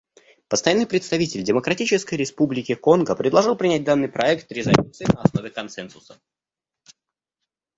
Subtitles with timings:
[0.47, 6.17] Постоянный представитель Демократической Республики Конго предложил принять данный проект резолюции на основе консенсуса.